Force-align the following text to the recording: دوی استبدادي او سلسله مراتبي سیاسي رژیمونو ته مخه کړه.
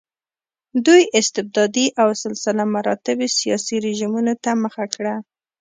دوی 0.85 1.01
استبدادي 1.19 1.87
او 2.01 2.09
سلسله 2.23 2.63
مراتبي 2.75 3.27
سیاسي 3.39 3.75
رژیمونو 3.87 4.33
ته 4.43 4.49
مخه 4.63 4.85
کړه. 4.93 5.15